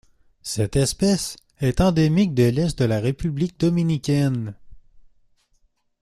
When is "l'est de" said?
2.49-2.85